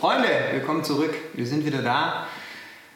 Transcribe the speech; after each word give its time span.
Freunde, 0.00 0.28
willkommen 0.52 0.82
zurück. 0.82 1.14
Wir 1.34 1.46
sind 1.46 1.66
wieder 1.66 1.82
da. 1.82 2.26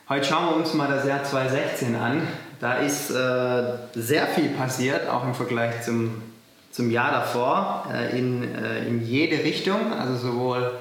Heute 0.09 0.25
schauen 0.25 0.47
wir 0.49 0.57
uns 0.57 0.73
mal 0.73 0.89
das 0.89 1.07
Jahr 1.07 1.23
2016 1.23 1.95
an. 1.97 2.27
Da 2.61 2.79
ist 2.79 3.11
äh, 3.11 3.77
sehr 3.93 4.27
viel 4.29 4.49
passiert, 4.49 5.07
auch 5.11 5.23
im 5.23 5.35
Vergleich 5.35 5.83
zum, 5.83 6.23
zum 6.71 6.91
Jahr 6.91 7.13
davor, 7.13 7.93
äh, 7.93 8.19
in, 8.19 8.55
äh, 8.55 8.87
in 8.87 9.07
jede 9.07 9.45
Richtung. 9.45 9.93
Also 9.93 10.17
sowohl 10.17 10.73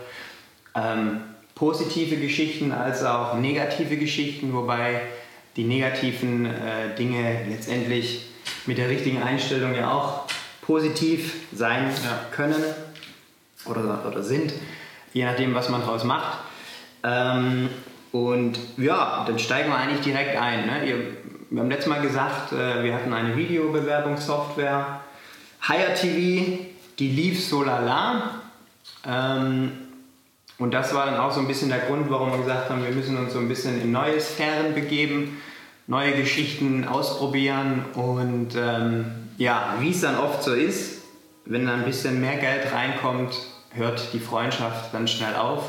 ähm, 0.76 1.20
positive 1.56 2.16
Geschichten 2.16 2.72
als 2.72 3.04
auch 3.04 3.34
negative 3.38 3.98
Geschichten, 3.98 4.54
wobei 4.54 5.02
die 5.58 5.66
negativen 5.66 6.46
äh, 6.46 6.96
Dinge 6.98 7.40
letztendlich 7.50 8.30
mit 8.66 8.78
der 8.78 8.88
richtigen 8.88 9.22
Einstellung 9.22 9.76
ja 9.76 9.92
auch 9.92 10.22
positiv 10.62 11.34
sein 11.52 11.92
ja. 12.06 12.20
können 12.32 12.64
oder, 13.66 14.06
oder 14.08 14.24
sind 14.24 14.54
je 15.14 15.26
nachdem, 15.26 15.54
was 15.54 15.70
man 15.70 15.82
daraus 15.82 16.04
macht. 16.04 16.40
Ähm, 17.04 17.70
und 18.12 18.60
ja, 18.78 19.24
dann 19.26 19.40
steigen 19.40 19.70
wir 19.70 19.78
eigentlich 19.78 20.02
direkt 20.02 20.36
ein. 20.36 20.66
Ne? 20.66 20.86
Ihr, 20.86 20.98
wir 21.50 21.62
haben 21.62 21.70
letztes 21.70 21.88
Mal 21.88 22.02
gesagt, 22.02 22.52
äh, 22.52 22.84
wir 22.84 22.94
hatten 22.94 23.14
eine 23.14 23.36
Videobewerbungssoftware, 23.36 25.02
Hire 25.68 25.94
TV, 25.96 26.60
die 27.00 27.10
lief 27.10 27.44
so 27.44 27.64
lala. 27.64 28.42
Ähm, 29.06 29.72
und 30.60 30.74
das 30.74 30.94
war 30.94 31.08
dann 31.08 31.18
auch 31.18 31.32
so 31.32 31.40
ein 31.40 31.48
bisschen 31.48 31.70
der 31.70 31.80
Grund, 31.80 32.10
warum 32.10 32.32
wir 32.32 32.38
gesagt 32.40 32.70
haben, 32.70 32.84
wir 32.84 32.92
müssen 32.92 33.18
uns 33.18 33.34
so 33.34 33.40
ein 33.40 33.48
bisschen 33.48 33.82
in 33.82 33.92
neue 33.92 34.20
Sphären 34.20 34.74
begeben, 34.74 35.42
neue 35.88 36.14
Geschichten 36.14 36.88
ausprobieren. 36.88 37.86
Und 37.96 38.56
ähm, 38.56 39.06
ja, 39.38 39.76
wie 39.80 39.90
es 39.90 40.02
dann 40.02 40.18
oft 40.18 40.44
so 40.44 40.54
ist, 40.54 41.02
wenn 41.46 41.66
dann 41.66 41.80
ein 41.80 41.86
bisschen 41.86 42.22
mehr 42.22 42.38
Geld 42.38 42.72
reinkommt, 42.72 43.34
hört 43.74 44.14
die 44.14 44.20
Freundschaft 44.20 44.92
ganz 44.92 45.12
schnell 45.12 45.36
auf. 45.36 45.64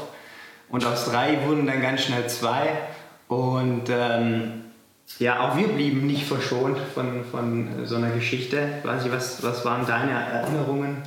Und 0.68 0.84
aus 0.86 1.10
drei 1.10 1.38
wurden 1.46 1.66
dann 1.66 1.82
ganz 1.82 2.02
schnell 2.02 2.26
zwei. 2.28 2.78
Und 3.28 3.88
ähm, 3.90 4.64
ja, 5.18 5.40
auch 5.40 5.56
wir 5.56 5.68
blieben 5.68 6.06
nicht 6.06 6.26
verschont 6.26 6.78
von, 6.94 7.24
von 7.24 7.86
so 7.86 7.96
einer 7.96 8.10
Geschichte. 8.10 8.68
Weiß 8.82 9.04
ich, 9.04 9.12
was, 9.12 9.42
was 9.42 9.64
waren 9.64 9.86
deine 9.86 10.12
Erinnerungen 10.12 11.02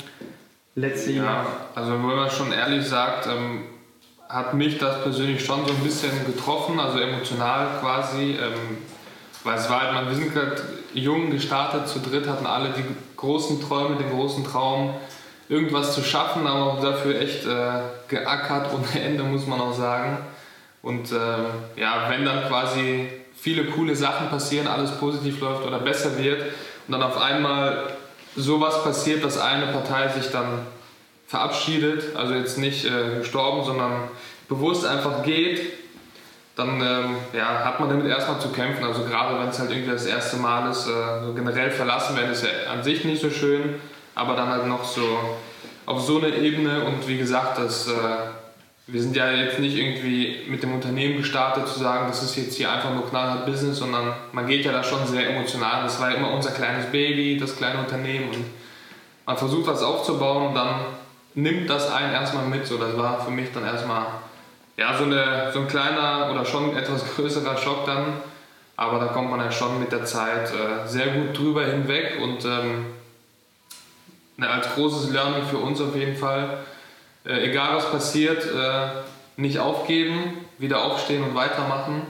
letztlich? 0.75 1.17
Ja, 1.17 1.45
also 1.75 1.93
wenn 1.93 2.01
man 2.01 2.29
schon 2.29 2.51
ehrlich 2.51 2.87
sagt, 2.87 3.27
ähm, 3.27 3.63
hat 4.29 4.53
mich 4.53 4.77
das 4.77 5.03
persönlich 5.03 5.43
schon 5.43 5.65
so 5.65 5.73
ein 5.73 5.79
bisschen 5.79 6.11
getroffen, 6.25 6.79
also 6.79 6.99
emotional 6.99 7.79
quasi. 7.79 8.37
Ähm, 8.41 8.77
weil 9.43 9.57
es 9.57 9.69
war 9.69 9.81
halt, 9.81 9.93
man, 9.93 10.07
wir 10.09 10.15
sind 10.15 10.33
gerade 10.33 10.61
jung 10.93 11.31
gestartet, 11.31 11.87
zu 11.87 11.99
dritt 11.99 12.27
hatten 12.27 12.45
alle 12.45 12.69
die 12.69 12.83
großen 13.15 13.61
Träume, 13.61 13.95
den 13.95 14.09
großen 14.09 14.43
Traum, 14.43 14.93
irgendwas 15.49 15.93
zu 15.93 16.03
schaffen, 16.03 16.45
aber 16.45 16.81
dafür 16.81 17.19
echt 17.19 17.45
äh, 17.45 17.81
geackert 18.07 18.71
ohne 18.73 19.03
Ende, 19.03 19.23
muss 19.23 19.47
man 19.47 19.61
auch 19.61 19.73
sagen. 19.73 20.17
Und 20.81 21.11
äh, 21.11 21.79
ja, 21.79 22.09
wenn 22.09 22.25
dann 22.25 22.47
quasi 22.47 23.09
viele 23.35 23.65
coole 23.65 23.95
Sachen 23.95 24.29
passieren, 24.29 24.67
alles 24.67 24.91
positiv 24.91 25.39
läuft 25.41 25.65
oder 25.65 25.79
besser 25.79 26.17
wird 26.17 26.41
und 26.41 26.91
dann 26.91 27.03
auf 27.03 27.19
einmal 27.19 27.91
sowas 28.35 28.83
passiert, 28.83 29.23
dass 29.23 29.39
eine 29.39 29.67
Partei 29.67 30.07
sich 30.09 30.31
dann 30.31 30.65
verabschiedet, 31.27 32.15
also 32.15 32.33
jetzt 32.33 32.57
nicht 32.57 32.85
äh, 32.85 33.19
gestorben, 33.19 33.65
sondern 33.65 34.03
bewusst 34.47 34.85
einfach 34.85 35.23
geht, 35.23 35.61
dann 36.55 36.81
ähm, 36.81 37.15
ja, 37.33 37.65
hat 37.65 37.79
man 37.79 37.89
damit 37.89 38.07
erstmal 38.07 38.39
zu 38.39 38.49
kämpfen. 38.49 38.83
Also 38.83 39.03
gerade 39.03 39.39
wenn 39.39 39.49
es 39.49 39.59
halt 39.59 39.69
irgendwie 39.69 39.91
das 39.91 40.05
erste 40.05 40.37
Mal 40.37 40.71
ist, 40.71 40.87
äh, 40.87 41.25
so 41.25 41.33
generell 41.33 41.69
verlassen 41.69 42.15
werden 42.15 42.31
ist 42.31 42.43
ja 42.43 42.71
an 42.71 42.83
sich 42.83 43.03
nicht 43.03 43.21
so 43.21 43.29
schön 43.29 43.75
aber 44.17 44.35
dann 44.35 44.49
halt 44.49 44.65
noch 44.65 44.83
so 44.83 45.19
auf 45.85 46.01
so 46.01 46.17
eine 46.17 46.29
Ebene 46.29 46.83
und 46.85 47.07
wie 47.07 47.17
gesagt, 47.17 47.59
das, 47.59 47.87
äh, 47.87 47.91
wir 48.87 49.01
sind 49.01 49.15
ja 49.15 49.31
jetzt 49.31 49.59
nicht 49.59 49.77
irgendwie 49.77 50.37
mit 50.47 50.63
dem 50.63 50.73
Unternehmen 50.73 51.17
gestartet 51.17 51.67
zu 51.67 51.79
sagen, 51.79 52.07
das 52.07 52.23
ist 52.23 52.35
jetzt 52.35 52.55
hier 52.55 52.71
einfach 52.71 52.93
nur 52.95 53.07
knallhart 53.07 53.45
Business, 53.45 53.77
sondern 53.77 54.13
man 54.31 54.47
geht 54.47 54.65
ja 54.65 54.71
da 54.71 54.83
schon 54.83 55.05
sehr 55.05 55.29
emotional. 55.29 55.83
Das 55.83 56.01
war 56.01 56.09
ja 56.09 56.17
immer 56.17 56.31
unser 56.31 56.51
kleines 56.51 56.87
Baby, 56.87 57.37
das 57.39 57.55
kleine 57.55 57.79
Unternehmen 57.79 58.29
und 58.29 58.45
man 59.27 59.37
versucht 59.37 59.67
was 59.67 59.83
aufzubauen 59.83 60.47
und 60.47 60.55
dann 60.55 60.79
nimmt 61.35 61.69
das 61.69 61.91
einen 61.91 62.11
erstmal 62.11 62.45
mit. 62.45 62.65
So, 62.65 62.77
das 62.77 62.97
war 62.97 63.23
für 63.23 63.31
mich 63.31 63.49
dann 63.53 63.65
erstmal 63.65 64.07
ja, 64.77 64.97
so, 64.97 65.03
eine, 65.03 65.51
so 65.53 65.59
ein 65.59 65.67
kleiner 65.67 66.31
oder 66.31 66.43
schon 66.43 66.75
etwas 66.75 67.05
größerer 67.15 67.55
Schock 67.57 67.85
dann. 67.85 68.13
Aber 68.77 68.99
da 68.99 69.07
kommt 69.07 69.29
man 69.29 69.39
ja 69.39 69.51
schon 69.51 69.79
mit 69.79 69.91
der 69.91 70.05
Zeit 70.05 70.49
äh, 70.49 70.87
sehr 70.87 71.07
gut 71.07 71.37
drüber 71.37 71.65
hinweg 71.65 72.19
und 72.21 72.45
ähm, 72.45 72.85
als 74.45 74.73
großes 74.75 75.11
Learning 75.11 75.43
für 75.43 75.57
uns 75.57 75.81
auf 75.81 75.95
jeden 75.95 76.15
Fall. 76.15 76.59
Äh, 77.25 77.49
egal 77.49 77.75
was 77.75 77.91
passiert, 77.91 78.45
äh, 78.45 78.87
nicht 79.37 79.59
aufgeben, 79.59 80.45
wieder 80.57 80.83
aufstehen 80.83 81.23
und 81.23 81.35
weitermachen. 81.35 82.03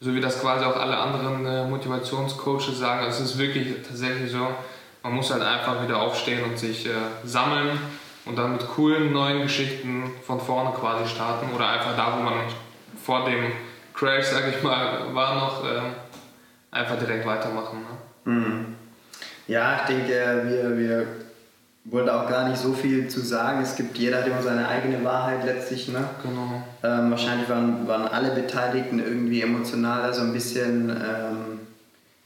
So 0.00 0.14
wie 0.14 0.20
das 0.20 0.40
quasi 0.40 0.64
auch 0.64 0.76
alle 0.76 0.96
anderen 0.96 1.44
äh, 1.46 1.68
Motivationscoaches 1.68 2.78
sagen. 2.78 3.06
Es 3.06 3.20
ist 3.20 3.38
wirklich 3.38 3.74
tatsächlich 3.86 4.30
so, 4.30 4.48
man 5.02 5.12
muss 5.12 5.30
halt 5.30 5.42
einfach 5.42 5.82
wieder 5.82 6.00
aufstehen 6.00 6.42
und 6.44 6.58
sich 6.58 6.86
äh, 6.86 6.90
sammeln 7.24 7.78
und 8.24 8.38
dann 8.38 8.52
mit 8.52 8.66
coolen 8.66 9.12
neuen 9.12 9.42
Geschichten 9.42 10.10
von 10.26 10.40
vorne 10.40 10.70
quasi 10.78 11.08
starten 11.08 11.54
oder 11.54 11.68
einfach 11.68 11.96
da, 11.96 12.16
wo 12.18 12.22
man 12.22 12.34
vor 13.02 13.24
dem 13.24 13.52
Crash, 13.94 14.26
sag 14.26 14.48
ich 14.48 14.62
mal, 14.62 15.14
war 15.14 15.34
noch, 15.34 15.64
äh, 15.64 15.80
einfach 16.70 16.98
direkt 16.98 17.26
weitermachen. 17.26 17.80
Ne? 18.24 18.32
Mhm. 18.32 18.76
Ja, 19.46 19.80
ich 19.80 19.82
denke, 19.82 20.42
wir, 20.46 20.78
wir 20.78 21.06
wollte 21.90 22.14
auch 22.14 22.28
gar 22.28 22.48
nicht 22.48 22.60
so 22.60 22.72
viel 22.72 23.08
zu 23.08 23.20
sagen. 23.20 23.62
Es 23.62 23.76
gibt, 23.76 23.98
jeder 23.98 24.18
hat 24.18 24.26
immer 24.26 24.42
seine 24.42 24.68
eigene 24.68 25.04
Wahrheit 25.04 25.44
letztlich. 25.44 25.88
Ne? 25.88 26.04
Genau. 26.22 26.62
Ähm, 26.82 27.10
wahrscheinlich 27.10 27.48
waren, 27.48 27.86
waren 27.88 28.06
alle 28.06 28.30
Beteiligten 28.30 29.00
irgendwie 29.00 29.42
emotional 29.42 30.02
da 30.02 30.12
so 30.12 30.22
ein 30.22 30.32
bisschen 30.32 30.90
ähm, 30.90 31.60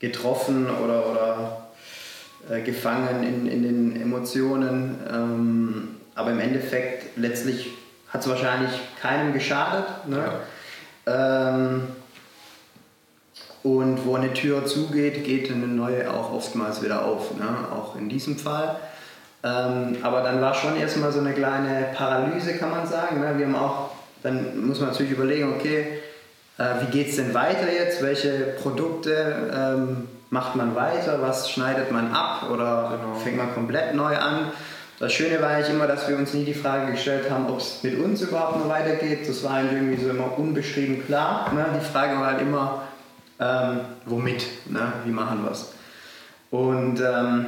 getroffen 0.00 0.66
oder, 0.69 1.10
oder 1.10 1.69
äh, 2.50 2.60
gefangen 2.62 3.22
in, 3.22 3.47
in 3.47 3.62
den 3.62 4.02
Emotionen. 4.02 4.98
Ähm, 5.10 5.88
aber 6.14 6.31
im 6.31 6.41
Endeffekt, 6.41 7.16
letztlich 7.16 7.70
hat 8.08 8.20
es 8.20 8.28
wahrscheinlich 8.28 8.70
keinem 9.00 9.32
geschadet. 9.32 10.06
Ne? 10.06 10.25
Ja. 11.06 11.54
Ähm, 11.56 11.82
und 13.62 14.04
wo 14.04 14.14
eine 14.14 14.34
Tür 14.34 14.66
zugeht, 14.66 15.25
geht 15.25 15.50
eine 15.50 15.66
neue 15.66 16.12
auch 16.12 16.32
oftmals 16.32 16.82
wieder 16.82 17.06
auf. 17.06 17.34
Ne? 17.38 17.46
Auch 17.72 17.96
in 17.96 18.10
diesem 18.10 18.36
Fall. 18.36 18.76
Ähm, 19.44 19.99
aber 20.03 20.22
dann 20.22 20.41
war 20.41 20.55
schon 20.55 20.77
erstmal 20.77 21.12
so 21.12 21.21
eine 21.21 21.34
kleine 21.34 21.88
Paralyse, 21.94 22.55
kann 22.55 22.71
man 22.71 22.87
sagen. 22.87 23.21
Ne? 23.21 23.34
Wir 23.37 23.44
haben 23.44 23.56
auch, 23.56 23.91
dann 24.22 24.66
muss 24.66 24.81
man 24.81 24.88
natürlich 24.88 25.12
überlegen, 25.12 25.53
okay, 25.53 25.99
äh, 26.56 26.65
wie 26.81 26.91
geht 26.91 27.10
es 27.10 27.16
denn 27.16 27.34
weiter 27.34 27.71
jetzt? 27.71 28.03
Welche 28.03 28.55
Produkte 28.62 29.50
ähm, 29.55 30.09
macht 30.31 30.56
man 30.56 30.75
weiter? 30.75 31.21
Was 31.21 31.50
schneidet 31.50 31.93
man 31.93 32.12
ab 32.12 32.49
oder 32.50 32.99
genau. 32.99 33.15
fängt 33.16 33.37
man 33.37 33.53
komplett 33.53 33.94
neu 33.94 34.16
an? 34.16 34.50
Das 34.99 35.12
Schöne 35.12 35.43
war 35.43 35.50
eigentlich 35.50 35.71
immer, 35.71 35.88
dass 35.88 36.09
wir 36.09 36.16
uns 36.16 36.32
nie 36.32 36.44
die 36.44 36.55
Frage 36.55 36.93
gestellt 36.93 37.28
haben, 37.28 37.47
ob 37.50 37.59
es 37.59 37.82
mit 37.82 37.99
uns 37.99 38.22
überhaupt 38.22 38.56
noch 38.56 38.69
weitergeht. 38.69 39.28
Das 39.28 39.43
war 39.44 39.62
irgendwie 39.62 40.03
so 40.03 40.09
immer 40.09 40.38
unbeschrieben 40.38 41.05
klar. 41.05 41.53
Ne? 41.53 41.66
Die 41.78 41.84
Frage 41.84 42.19
war 42.19 42.28
halt 42.28 42.41
immer, 42.41 42.82
ähm, 43.41 43.81
womit? 44.06 44.47
Ne? 44.71 44.93
Wie 45.05 45.11
machen 45.11 45.44
wir 45.44 45.50
es? 45.50 45.72
Und 46.50 47.00
ähm, 47.00 47.47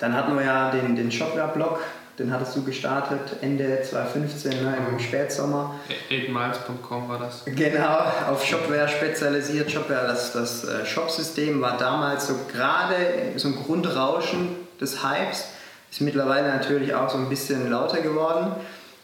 dann 0.00 0.14
hatten 0.14 0.34
wir 0.36 0.44
ja 0.44 0.70
den, 0.70 0.96
den 0.96 1.10
Shopware-Blog, 1.10 1.80
den 2.18 2.32
hattest 2.32 2.54
du 2.54 2.62
gestartet 2.62 3.20
Ende 3.40 3.82
2015, 3.82 4.62
ne, 4.62 4.76
im 4.88 4.98
Spätsommer. 5.00 5.74
8miles.com 6.10 7.08
war 7.08 7.18
das. 7.18 7.44
Genau, 7.44 7.98
auf 8.30 8.44
Shopware 8.44 8.88
spezialisiert. 8.88 9.70
Shopware, 9.70 10.06
das, 10.06 10.32
das 10.32 10.64
äh, 10.64 10.86
Shopsystem 10.86 11.60
war 11.60 11.76
damals 11.76 12.28
so 12.28 12.34
gerade 12.52 12.94
so 13.36 13.48
ein 13.48 13.56
Grundrauschen 13.56 14.50
des 14.80 15.02
Hypes. 15.02 15.48
Ist 15.90 16.00
mittlerweile 16.00 16.48
natürlich 16.48 16.94
auch 16.94 17.10
so 17.10 17.18
ein 17.18 17.28
bisschen 17.28 17.68
lauter 17.70 18.00
geworden. 18.00 18.52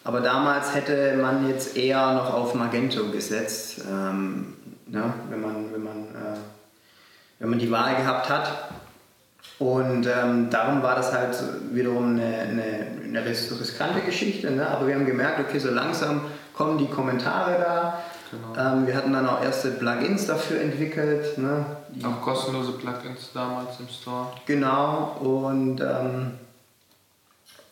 Aber 0.04 0.20
damals 0.20 0.74
hätte 0.74 1.16
man 1.20 1.48
jetzt 1.48 1.76
eher 1.76 2.14
noch 2.14 2.32
auf 2.32 2.54
Magento 2.54 3.10
gesetzt, 3.10 3.82
ähm, 3.90 4.56
ne, 4.86 5.12
wenn, 5.28 5.40
man, 5.40 5.72
wenn, 5.72 5.82
man, 5.82 5.98
äh, 6.14 6.38
wenn 7.38 7.50
man 7.50 7.58
die 7.58 7.70
Wahl 7.70 7.96
gehabt 7.96 8.28
hat. 8.28 8.70
Und 9.60 10.06
ähm, 10.06 10.48
darum 10.48 10.82
war 10.82 10.96
das 10.96 11.12
halt 11.12 11.36
wiederum 11.70 12.14
eine, 12.14 12.24
eine, 12.24 12.86
eine 13.04 13.26
riskante 13.26 14.00
Geschichte. 14.00 14.50
Ne? 14.50 14.66
Aber 14.66 14.86
wir 14.86 14.94
haben 14.94 15.04
gemerkt, 15.04 15.38
okay, 15.38 15.58
so 15.58 15.70
langsam 15.70 16.22
kommen 16.54 16.78
die 16.78 16.86
Kommentare 16.86 17.58
da. 17.60 18.02
Genau. 18.30 18.74
Ähm, 18.74 18.86
wir 18.86 18.96
hatten 18.96 19.12
dann 19.12 19.28
auch 19.28 19.44
erste 19.44 19.72
Plugins 19.72 20.26
dafür 20.26 20.62
entwickelt. 20.62 21.36
Ne? 21.36 21.66
Auch 22.02 22.22
kostenlose 22.22 22.72
Plugins 22.72 23.32
damals 23.34 23.78
im 23.80 23.88
Store. 23.88 24.28
Genau. 24.46 25.18
Und 25.20 25.82
ähm, 25.82 26.32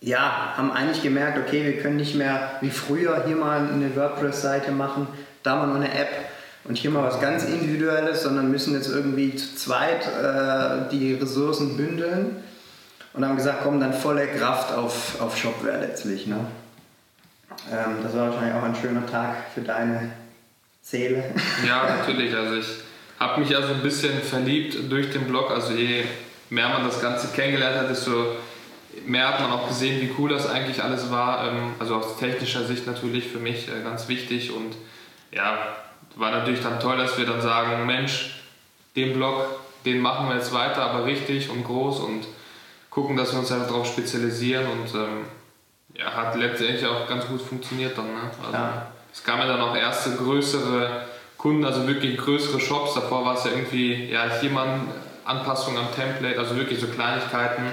ja, 0.02 0.52
haben 0.58 0.70
eigentlich 0.70 1.02
gemerkt, 1.02 1.38
okay, 1.38 1.64
wir 1.64 1.81
können 1.81 1.96
nicht 1.96 2.14
mehr 2.14 2.50
wie 2.61 2.70
früher 2.70 3.25
hier 3.26 3.37
mal 3.37 3.61
eine 3.61 3.96
WordPress-Seite 3.96 4.73
machen, 4.73 5.08
da 5.43 5.56
mal 5.56 5.69
noch 5.69 5.76
eine 5.76 5.93
App 5.93 6.11
und 6.69 6.76
hier 6.76 6.91
mal 6.91 7.03
was 7.03 7.20
ganz 7.20 7.44
Individuelles, 7.44 8.23
sondern 8.23 8.50
müssen 8.50 8.75
jetzt 8.75 8.88
irgendwie 8.88 9.35
zu 9.35 9.56
zweit 9.56 10.06
äh, 10.06 10.91
die 10.91 11.15
Ressourcen 11.15 11.76
bündeln 11.76 12.37
und 13.15 13.25
haben 13.25 13.37
gesagt, 13.37 13.61
komm, 13.62 13.81
dann 13.81 13.94
volle 13.94 14.26
Kraft 14.29 14.73
auf, 14.75 15.20
auf 15.20 15.37
Shopware 15.37 15.81
letztlich. 15.81 16.26
Ne? 16.26 16.37
Ähm, 17.73 17.97
das 18.03 18.15
war 18.15 18.31
wahrscheinlich 18.31 18.55
auch 18.55 18.62
ein 18.62 18.76
schöner 18.76 19.06
Tag 19.06 19.37
für 19.55 19.62
deine 19.62 20.11
Seele. 20.82 21.25
Ja, 21.67 21.97
natürlich. 21.99 22.35
Also 22.35 22.56
ich 22.56 22.67
habe 23.19 23.41
mich 23.41 23.49
ja 23.49 23.62
so 23.62 23.73
ein 23.73 23.82
bisschen 23.82 24.20
verliebt 24.20 24.91
durch 24.91 25.11
den 25.11 25.25
Blog. 25.25 25.50
Also 25.50 25.73
je 25.73 26.05
mehr 26.50 26.69
man 26.69 26.85
das 26.85 27.00
Ganze 27.00 27.29
kennengelernt 27.29 27.79
hat, 27.79 27.91
desto 27.91 28.37
mehr 29.06 29.29
hat 29.29 29.41
man 29.41 29.53
auch 29.53 29.69
gesehen, 29.69 30.00
wie 30.03 30.11
cool 30.19 30.29
das 30.29 30.49
eigentlich 30.49 30.82
alles 30.82 31.11
war. 31.11 31.49
Ähm, 31.49 31.73
also 31.79 31.97
aus 31.97 32.19
technischer 32.19 32.65
Sicht 32.65 32.87
natürlich 32.87 33.26
für 33.26 33.38
mich 33.38 33.69
äh, 33.69 33.82
ganz 33.82 34.06
wichtig. 34.09 34.53
Und 34.53 34.76
ja, 35.32 35.56
war 36.16 36.31
natürlich 36.31 36.62
dann 36.62 36.81
toll, 36.81 36.96
dass 36.96 37.16
wir 37.19 37.26
dann 37.26 37.40
sagen, 37.40 37.87
Mensch, 37.87 38.43
den 38.96 39.14
Blog, 39.14 39.44
den 39.84 40.00
machen 40.00 40.28
wir 40.28 40.37
jetzt 40.37 40.52
weiter, 40.52 40.82
aber 40.82 41.05
richtig 41.05 41.50
und 41.50 41.64
groß 41.64 42.00
und 42.00 42.26
gucken, 42.90 43.16
dass 43.16 43.32
wir 43.32 43.40
uns 43.40 43.50
halt 43.50 43.69
darauf 43.69 43.87
spezialisieren 43.87 44.66
und 44.66 44.94
ähm, 44.94 45.25
ja, 45.94 46.12
hat 46.14 46.37
letztendlich 46.37 46.87
auch 46.87 47.08
ganz 47.08 47.26
gut 47.26 47.40
funktioniert 47.40 47.96
dann. 47.96 48.06
Ne? 48.06 48.31
Also, 48.44 48.56
ja. 48.56 48.93
Es 49.12 49.25
kamen 49.25 49.43
ja 49.43 49.49
dann 49.49 49.60
auch 49.60 49.76
erste 49.76 50.12
größere 50.16 51.02
Kunden, 51.37 51.64
also 51.64 51.87
wirklich 51.87 52.16
größere 52.19 52.60
Shops. 52.60 52.94
Davor 52.94 53.25
war 53.25 53.34
es 53.34 53.44
ja 53.44 53.52
irgendwie, 53.52 54.10
ja, 54.10 54.25
hier 54.40 54.50
mal 54.50 54.81
Anpassung 55.25 55.78
am 55.78 55.93
Template, 55.94 56.38
also 56.38 56.56
wirklich 56.56 56.81
so 56.81 56.88
Kleinigkeiten. 56.88 57.64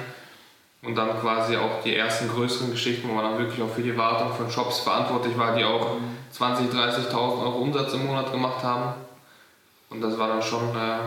Und 0.86 0.96
dann 0.96 1.20
quasi 1.20 1.58
auch 1.58 1.82
die 1.84 1.96
ersten 1.96 2.30
größeren 2.30 2.72
Geschichten, 2.72 3.10
wo 3.10 3.14
man 3.14 3.24
dann 3.24 3.40
wirklich 3.40 3.62
auch 3.62 3.74
für 3.74 3.82
die 3.82 3.98
Wartung 3.98 4.34
von 4.36 4.50
Shops 4.52 4.80
verantwortlich 4.80 5.36
war, 5.38 5.56
die 5.56 5.64
auch 5.64 5.98
20.000, 6.38 6.72
30.000 6.72 7.14
Euro 7.14 7.58
Umsatz 7.60 7.94
im 7.94 8.06
Monat 8.06 8.32
gemacht 8.32 8.64
haben. 8.64 8.94
Und 9.90 10.02
das 10.02 10.18
war 10.18 10.28
dann 10.28 10.42
schon 10.42 10.76
äh, 10.76 11.00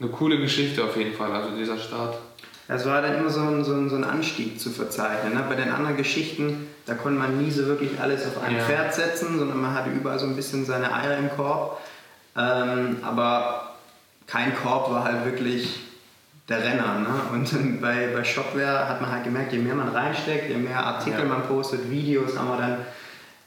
eine 0.00 0.10
coole 0.10 0.38
Geschichte 0.38 0.84
auf 0.84 0.96
jeden 0.96 1.14
Fall, 1.14 1.32
also 1.32 1.56
dieser 1.56 1.78
Start. 1.78 2.16
Es 2.66 2.86
war 2.86 3.02
dann 3.02 3.16
immer 3.16 3.28
so 3.28 3.40
ein, 3.40 3.64
so 3.64 3.74
ein, 3.74 3.90
so 3.90 3.96
ein 3.96 4.04
Anstieg 4.04 4.58
zu 4.58 4.70
verzeichnen. 4.70 5.34
Ne? 5.34 5.44
Bei 5.48 5.54
den 5.54 5.70
anderen 5.70 5.96
Geschichten, 5.96 6.68
da 6.86 6.94
konnte 6.94 7.18
man 7.18 7.38
nie 7.38 7.50
so 7.50 7.66
wirklich 7.66 8.00
alles 8.00 8.26
auf 8.26 8.42
ein 8.42 8.56
ja. 8.56 8.62
Pferd 8.62 8.94
setzen, 8.94 9.38
sondern 9.38 9.60
man 9.60 9.74
hatte 9.74 9.90
überall 9.90 10.18
so 10.18 10.26
ein 10.26 10.36
bisschen 10.36 10.64
seine 10.64 10.94
Eier 10.94 11.18
im 11.18 11.28
Korb. 11.30 11.80
Ähm, 12.36 12.98
aber 13.02 13.74
kein 14.26 14.54
Korb 14.56 14.90
war 14.90 15.04
halt 15.04 15.26
wirklich 15.26 15.80
der 16.48 16.62
Renner. 16.62 16.98
Ne? 16.98 17.08
Und 17.32 17.80
bei, 17.80 18.08
bei 18.14 18.24
Shopware 18.24 18.88
hat 18.88 19.00
man 19.00 19.10
halt 19.10 19.24
gemerkt, 19.24 19.52
je 19.52 19.58
mehr 19.58 19.74
man 19.74 19.88
reinsteckt, 19.88 20.48
je 20.48 20.56
mehr 20.56 20.84
Artikel 20.84 21.20
ja. 21.20 21.24
man 21.26 21.42
postet, 21.42 21.90
Videos 21.90 22.36
haben 22.36 22.48
wir 22.48 22.58
dann 22.58 22.76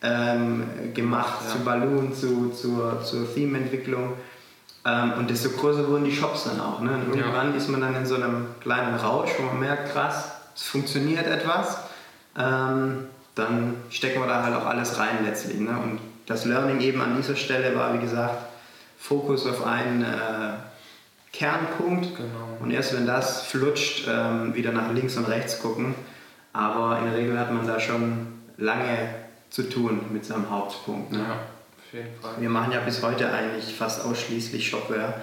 ähm, 0.02 0.94
gemacht 0.94 1.40
ja. 1.46 1.52
zu 1.52 1.60
Balloon, 1.60 2.14
zu, 2.14 2.50
zur, 2.50 3.04
zur 3.04 3.34
Theme-Entwicklung. 3.34 4.14
Ähm, 4.86 5.14
und 5.18 5.30
desto 5.30 5.50
größer 5.50 5.88
wurden 5.88 6.06
die 6.06 6.16
Shops 6.16 6.46
dann 6.46 6.60
auch. 6.60 6.82
Ne? 6.82 6.92
Und 6.92 7.16
irgendwann 7.16 7.52
ja. 7.52 7.58
ist 7.58 7.70
man 7.70 7.82
dann 7.82 7.96
in 7.96 8.06
so 8.06 8.16
einem 8.16 8.48
kleinen 8.62 8.96
Rausch, 8.96 9.32
wo 9.38 9.44
man 9.44 9.60
merkt, 9.60 9.92
krass, 9.92 10.32
es 10.56 10.64
funktioniert 10.64 11.28
etwas. 11.28 11.80
Ähm, 12.38 13.06
dann 13.36 13.76
stecken 13.90 14.22
wir 14.22 14.28
da 14.28 14.44
halt 14.44 14.56
auch 14.56 14.66
alles 14.66 14.98
rein 15.00 15.24
letztlich. 15.24 15.60
Ne? 15.60 15.70
Und 15.72 16.00
das 16.26 16.46
Learning 16.46 16.80
eben 16.82 17.02
an 17.02 17.16
dieser 17.16 17.36
Stelle 17.36 17.76
war, 17.76 17.94
wie 17.94 18.00
gesagt, 18.00 18.38
Fokus 18.98 19.46
auf 19.46 19.66
einen 19.66 20.04
äh, 20.04 20.54
Kernpunkt. 21.38 22.16
Genau. 22.16 22.58
Und 22.60 22.72
erst 22.72 22.96
wenn 22.96 23.06
das 23.06 23.44
flutscht, 23.44 24.08
ähm, 24.10 24.56
wieder 24.56 24.72
nach 24.72 24.92
links 24.92 25.18
und 25.18 25.26
rechts 25.26 25.60
gucken. 25.62 25.94
Aber 26.52 26.98
in 26.98 27.06
der 27.06 27.16
Regel 27.16 27.40
hat 27.40 27.54
man 27.54 27.68
da 27.68 27.80
schon 27.80 28.28
lange 28.58 29.10
zu 29.50 29.70
tun 29.70 30.02
mit 30.12 30.26
seinem 30.26 30.50
Hauptpunkt. 30.50 31.12
Ne? 31.12 31.20
Ja, 31.20 31.34
auf 31.34 31.94
jeden 31.94 32.20
Fall. 32.20 32.34
Wir 32.40 32.50
machen 32.50 32.72
ja 32.72 32.80
bis 32.80 33.04
heute 33.04 33.32
eigentlich 33.32 33.76
fast 33.76 34.04
ausschließlich 34.04 34.68
Shopware. 34.68 35.14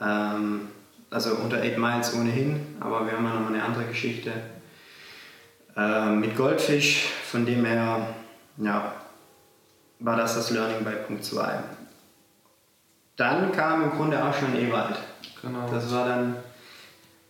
Ähm, 0.00 0.68
also 1.10 1.34
unter 1.34 1.58
8 1.58 1.76
Miles 1.76 2.14
ohnehin, 2.14 2.76
aber 2.78 3.04
wir 3.04 3.14
haben 3.14 3.24
ja 3.24 3.34
nochmal 3.34 3.52
eine 3.52 3.64
andere 3.64 3.84
Geschichte 3.86 4.30
äh, 5.76 6.10
mit 6.10 6.36
Goldfisch, 6.36 7.06
von 7.28 7.44
dem 7.44 7.64
her 7.64 8.14
ja, 8.58 8.94
war 9.98 10.16
das 10.16 10.36
das 10.36 10.50
Learning 10.50 10.84
bei 10.84 10.92
Punkt 10.92 11.24
2. 11.24 11.58
Dann 13.16 13.50
kam 13.52 13.82
im 13.82 13.90
Grunde 13.90 14.24
auch 14.24 14.34
schon 14.34 14.56
Ewald. 14.56 14.96
Genau. 15.42 15.68
Das 15.72 15.92
war 15.92 16.06
dann, 16.06 16.36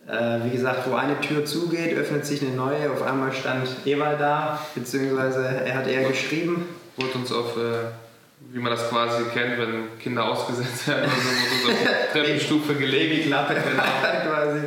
äh, 0.07 0.45
wie 0.45 0.51
gesagt, 0.51 0.89
wo 0.89 0.95
eine 0.95 1.19
Tür 1.21 1.45
zugeht, 1.45 1.95
öffnet 1.97 2.25
sich 2.25 2.41
eine 2.41 2.51
neue. 2.51 2.91
Auf 2.91 3.01
einmal 3.01 3.31
stand 3.33 3.67
Ewald 3.85 4.19
da, 4.19 4.59
beziehungsweise 4.75 5.45
er 5.65 5.75
hat 5.75 5.87
eher 5.87 6.07
geschrieben. 6.07 6.67
Wurde 6.97 7.13
uns 7.13 7.31
auf, 7.31 7.57
äh, 7.57 7.91
wie 8.51 8.59
man 8.59 8.71
das 8.71 8.89
quasi 8.89 9.23
kennt, 9.33 9.57
wenn 9.57 9.97
Kinder 9.99 10.25
ausgesetzt 10.25 10.87
werden, 10.87 11.03
also 11.03 11.29
wurde 11.29 11.55
uns 11.55 11.79
auf 11.79 11.87
die 12.11 12.11
Treppenstufe 12.19 12.75
gelegt. 12.75 13.11
Babyklappe, 13.11 13.53
genau. 13.69 13.83
quasi. 14.33 14.59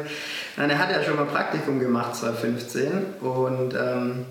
Nein, 0.57 0.71
er 0.71 0.79
hat 0.79 0.91
ja 0.91 1.03
schon 1.03 1.17
mal 1.17 1.27
Praktikum 1.27 1.81
gemacht 1.81 2.15
2015 2.15 3.15
und 3.21 3.75
ähm, 3.75 4.27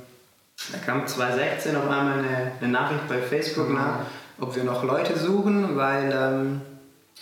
da 0.71 0.77
kam 0.85 1.05
2016 1.05 1.75
auf 1.75 1.83
einmal 1.83 2.19
eine, 2.19 2.51
eine 2.61 2.71
Nachricht 2.71 3.07
bei 3.09 3.17
Facebook 3.17 3.69
mhm. 3.69 3.75
nach, 3.75 3.99
ob 4.39 4.55
wir 4.55 4.63
noch 4.63 4.83
Leute 4.83 5.17
suchen, 5.17 5.75
weil 5.75 6.13
ähm, 6.15 6.61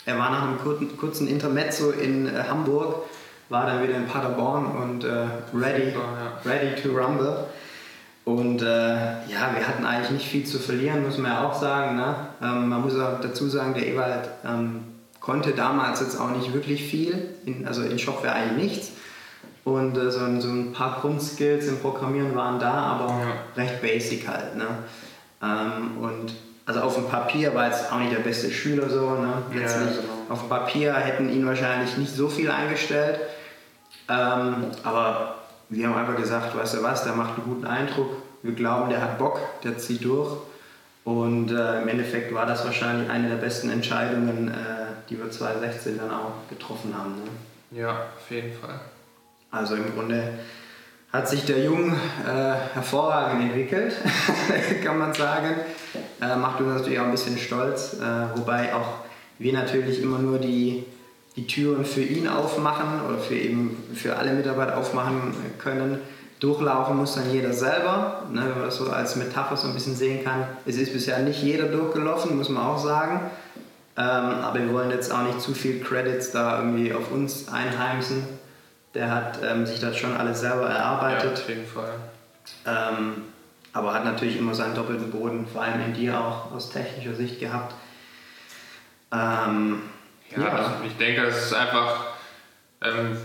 er 0.04 0.18
war 0.18 0.30
nach 0.30 0.42
einem 0.42 0.58
kurzen, 0.58 0.96
kurzen 0.96 1.28
Intermezzo 1.28 1.90
in 1.90 2.26
äh, 2.26 2.44
Hamburg, 2.48 3.04
war 3.48 3.66
dann 3.66 3.82
wieder 3.82 3.96
in 3.96 4.06
Paderborn 4.06 4.66
und 4.66 5.04
äh, 5.04 5.26
ready, 5.54 5.94
ready 6.44 6.80
to 6.80 6.88
rumble. 6.88 7.46
Und 8.24 8.62
äh, 8.62 8.66
ja, 8.94 9.50
wir 9.54 9.66
hatten 9.66 9.84
eigentlich 9.84 10.10
nicht 10.10 10.28
viel 10.28 10.44
zu 10.44 10.58
verlieren, 10.58 11.04
muss 11.04 11.18
man 11.18 11.32
ja 11.32 11.46
auch 11.46 11.60
sagen. 11.60 11.96
Ne? 11.96 12.14
Ähm, 12.40 12.68
man 12.68 12.82
muss 12.82 12.98
auch 12.98 13.20
dazu 13.20 13.48
sagen, 13.48 13.74
der 13.74 13.86
Ewald 13.86 14.28
ähm, 14.44 14.84
konnte 15.20 15.52
damals 15.52 16.00
jetzt 16.00 16.18
auch 16.20 16.30
nicht 16.30 16.52
wirklich 16.52 16.84
viel, 16.84 17.34
in, 17.44 17.66
also 17.66 17.82
in 17.82 17.98
Shopware 17.98 18.34
eigentlich 18.34 18.70
nichts. 18.70 18.92
Und 19.64 19.96
äh, 19.96 20.10
so, 20.10 20.18
so, 20.40 20.48
ein 20.48 20.72
paar 20.72 21.00
Grundskills 21.00 21.66
im 21.66 21.78
Programmieren 21.78 22.34
waren 22.34 22.58
da, 22.58 22.72
aber 22.72 23.08
ja. 23.08 23.62
recht 23.62 23.80
basic 23.80 24.26
halt. 24.28 24.56
Ne? 24.56 24.66
Ähm, 25.42 25.98
und 26.00 26.32
also 26.64 26.80
auf 26.80 26.94
dem 26.94 27.08
Papier 27.08 27.54
war 27.54 27.66
jetzt 27.66 27.90
auch 27.92 27.98
nicht 27.98 28.12
der 28.12 28.20
beste 28.20 28.50
Schüler 28.50 28.88
so. 28.88 29.10
Ne? 29.10 29.42
Ja, 29.54 29.66
genau. 29.66 29.92
Auf 30.28 30.40
dem 30.40 30.48
Papier 30.48 30.94
hätten 30.94 31.28
ihn 31.28 31.46
wahrscheinlich 31.46 31.96
nicht 31.96 32.14
so 32.14 32.28
viel 32.28 32.50
eingestellt. 32.50 33.18
Ähm, 34.08 34.66
aber 34.84 35.36
wir 35.68 35.88
haben 35.88 35.96
einfach 35.96 36.16
gesagt, 36.16 36.56
weißt 36.56 36.74
du 36.74 36.82
was, 36.82 37.04
der 37.04 37.14
macht 37.14 37.38
einen 37.38 37.46
guten 37.46 37.66
Eindruck. 37.66 38.10
Wir 38.42 38.52
glauben, 38.52 38.90
der 38.90 39.00
hat 39.00 39.18
Bock, 39.18 39.40
der 39.64 39.78
zieht 39.78 40.04
durch. 40.04 40.36
Und 41.04 41.50
äh, 41.50 41.82
im 41.82 41.88
Endeffekt 41.88 42.32
war 42.32 42.46
das 42.46 42.64
wahrscheinlich 42.64 43.10
eine 43.10 43.28
der 43.28 43.36
besten 43.36 43.70
Entscheidungen, 43.70 44.48
äh, 44.48 44.54
die 45.08 45.18
wir 45.18 45.30
2016 45.30 45.98
dann 45.98 46.10
auch 46.10 46.48
getroffen 46.48 46.94
haben. 46.96 47.14
Ne? 47.16 47.80
Ja, 47.80 48.06
auf 48.16 48.30
jeden 48.30 48.52
Fall. 48.52 48.80
Also 49.50 49.74
im 49.74 49.92
Grunde 49.94 50.32
hat 51.12 51.28
sich 51.28 51.44
der 51.44 51.62
Jung 51.62 51.92
äh, 51.92 52.74
hervorragend 52.74 53.42
entwickelt, 53.42 53.94
kann 54.84 54.98
man 54.98 55.12
sagen. 55.12 55.56
Äh, 56.20 56.36
macht 56.36 56.60
uns 56.60 56.78
natürlich 56.78 56.98
auch 57.00 57.04
ein 57.04 57.10
bisschen 57.10 57.36
stolz, 57.36 57.94
äh, 58.00 58.36
wobei 58.38 58.74
auch 58.74 59.00
wir 59.38 59.52
natürlich 59.52 60.02
immer 60.02 60.18
nur 60.18 60.38
die, 60.38 60.84
die 61.36 61.46
Türen 61.46 61.84
für 61.84 62.02
ihn 62.02 62.28
aufmachen 62.28 63.02
oder 63.06 63.18
für 63.18 63.34
eben 63.34 63.76
für 63.94 64.16
alle 64.16 64.32
Mitarbeiter 64.32 64.78
aufmachen 64.78 65.34
können. 65.58 65.98
Durchlaufen 66.40 66.96
muss 66.96 67.14
dann 67.14 67.30
jeder 67.30 67.52
selber, 67.52 68.22
ne, 68.32 68.40
wenn 68.40 68.54
man 68.54 68.64
das 68.64 68.76
so 68.76 68.88
als 68.88 69.14
Metapher 69.16 69.56
so 69.56 69.68
ein 69.68 69.74
bisschen 69.74 69.94
sehen 69.94 70.24
kann. 70.24 70.44
Es 70.64 70.76
ist 70.76 70.92
bisher 70.92 71.18
nicht 71.20 71.42
jeder 71.42 71.66
durchgelaufen, 71.66 72.36
muss 72.36 72.48
man 72.48 72.64
auch 72.64 72.78
sagen. 72.78 73.20
Ähm, 73.96 74.04
aber 74.04 74.58
wir 74.58 74.72
wollen 74.72 74.90
jetzt 74.90 75.12
auch 75.12 75.22
nicht 75.22 75.40
zu 75.40 75.52
viel 75.52 75.80
Credits 75.80 76.32
da 76.32 76.58
irgendwie 76.58 76.94
auf 76.94 77.12
uns 77.12 77.48
einheimsen. 77.48 78.24
Der 78.94 79.10
hat 79.10 79.38
ähm, 79.42 79.64
sich 79.66 79.80
das 79.80 79.96
schon 79.96 80.16
alles 80.16 80.40
selber 80.40 80.68
erarbeitet. 80.68 81.38
Ja, 81.38 81.42
auf 81.42 81.48
jeden 81.48 81.66
Fall. 81.66 81.94
Ähm, 82.66 83.22
aber 83.72 83.94
hat 83.94 84.04
natürlich 84.04 84.36
immer 84.36 84.54
seinen 84.54 84.74
doppelten 84.74 85.10
Boden, 85.10 85.46
vor 85.46 85.62
allem 85.62 85.80
in 85.80 85.94
dir 85.94 86.18
auch 86.18 86.52
aus 86.52 86.70
technischer 86.70 87.14
Sicht 87.14 87.40
gehabt. 87.40 87.74
Ähm, 89.12 89.82
ja, 90.30 90.42
ja. 90.42 90.48
Also 90.48 90.70
ich 90.86 90.96
denke, 90.98 91.22
es 91.22 91.46
ist 91.46 91.54
einfach 91.54 92.04
ähm, 92.82 93.16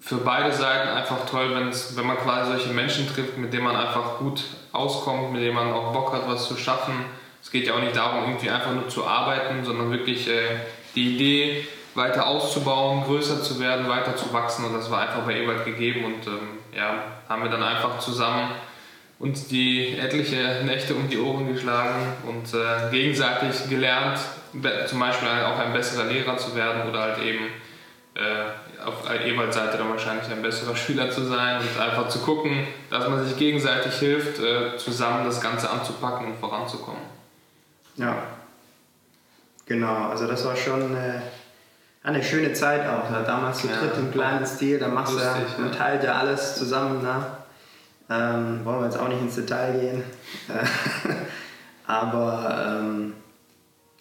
für 0.00 0.18
beide 0.18 0.52
Seiten 0.52 0.88
einfach 0.88 1.26
toll, 1.26 1.50
wenn 1.50 2.06
man 2.06 2.16
quasi 2.18 2.52
solche 2.52 2.72
Menschen 2.72 3.08
trifft, 3.08 3.36
mit 3.38 3.52
denen 3.52 3.64
man 3.64 3.76
einfach 3.76 4.18
gut 4.18 4.44
auskommt, 4.72 5.32
mit 5.32 5.42
denen 5.42 5.54
man 5.54 5.72
auch 5.72 5.92
Bock 5.92 6.12
hat, 6.12 6.28
was 6.28 6.46
zu 6.46 6.56
schaffen. 6.56 6.94
Es 7.42 7.50
geht 7.50 7.66
ja 7.66 7.74
auch 7.74 7.80
nicht 7.80 7.96
darum, 7.96 8.24
irgendwie 8.24 8.50
einfach 8.50 8.72
nur 8.72 8.88
zu 8.88 9.06
arbeiten, 9.06 9.64
sondern 9.64 9.90
wirklich 9.90 10.28
äh, 10.28 10.60
die 10.94 11.14
Idee 11.14 11.66
weiter 11.98 12.26
auszubauen, 12.26 13.04
größer 13.04 13.42
zu 13.42 13.60
werden, 13.60 13.88
weiter 13.88 14.16
zu 14.16 14.32
wachsen. 14.32 14.64
Und 14.64 14.72
das 14.72 14.90
war 14.90 15.00
einfach 15.00 15.24
bei 15.24 15.42
Ewald 15.42 15.66
gegeben. 15.66 16.06
Und 16.06 16.26
ähm, 16.26 16.48
ja, 16.74 16.94
haben 17.28 17.42
wir 17.42 17.50
dann 17.50 17.62
einfach 17.62 17.98
zusammen 17.98 18.52
uns 19.18 19.48
die 19.48 19.98
etliche 19.98 20.62
Nächte 20.64 20.94
um 20.94 21.08
die 21.08 21.18
Ohren 21.18 21.52
geschlagen 21.52 22.06
und 22.26 22.54
äh, 22.54 22.90
gegenseitig 22.90 23.68
gelernt, 23.68 24.18
zum 24.86 25.00
Beispiel 25.00 25.28
auch 25.28 25.58
ein 25.58 25.72
besserer 25.72 26.04
Lehrer 26.04 26.36
zu 26.38 26.54
werden 26.54 26.88
oder 26.88 27.00
halt 27.00 27.18
eben 27.18 27.46
äh, 28.14 28.84
auf 28.84 29.10
Ewalds 29.10 29.56
Seite 29.56 29.76
dann 29.76 29.90
wahrscheinlich 29.90 30.30
ein 30.30 30.42
besserer 30.42 30.76
Schüler 30.76 31.10
zu 31.10 31.24
sein 31.24 31.60
und 31.60 31.80
einfach 31.80 32.08
zu 32.08 32.20
gucken, 32.20 32.66
dass 32.90 33.08
man 33.08 33.24
sich 33.26 33.36
gegenseitig 33.36 33.94
hilft, 33.94 34.38
äh, 34.40 34.76
zusammen 34.76 35.24
das 35.24 35.40
Ganze 35.40 35.68
anzupacken 35.68 36.28
und 36.28 36.38
voranzukommen. 36.38 37.02
Ja, 37.96 38.22
genau. 39.66 40.08
Also 40.08 40.28
das 40.28 40.44
war 40.44 40.56
schon 40.56 40.96
eine, 40.96 41.22
eine 42.02 42.22
schöne 42.22 42.52
Zeit 42.52 42.86
auch. 42.86 43.10
Ne? 43.10 43.22
Damals 43.26 43.58
zu 43.58 43.68
ja, 43.68 43.76
dritt 43.76 43.96
im 43.96 44.10
kleinen 44.10 44.46
Stil, 44.46 44.78
da 44.78 44.88
machst 44.88 45.14
lustig, 45.14 45.54
du, 45.56 45.62
man 45.62 45.72
teilt 45.72 46.04
ja 46.04 46.14
alles 46.14 46.56
zusammen. 46.56 47.02
Ne? 47.02 47.26
Ähm, 48.10 48.64
wollen 48.64 48.80
wir 48.80 48.84
jetzt 48.86 48.98
auch 48.98 49.08
nicht 49.08 49.20
ins 49.20 49.34
Detail 49.34 49.72
gehen. 49.78 50.04
Aber 51.86 52.80
ähm, 52.80 53.14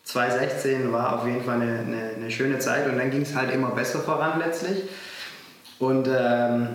2016 0.04 0.92
war 0.94 1.20
auf 1.20 1.26
jeden 1.26 1.44
Fall 1.44 1.62
eine, 1.62 1.80
eine, 1.80 2.12
eine 2.16 2.32
schöne 2.32 2.60
Zeit 2.60 2.88
und 2.88 2.98
dann 2.98 3.12
ging 3.12 3.24
es 3.24 3.36
halt 3.36 3.54
immer 3.54 3.72
besser 3.72 4.00
voran 4.00 4.40
letztlich. 4.40 4.84
Und 5.80 6.08
ähm, 6.08 6.70